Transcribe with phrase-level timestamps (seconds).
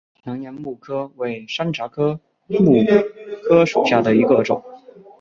[0.23, 2.83] 南洋木荷为山茶科木
[3.43, 4.59] 荷属下的一个种。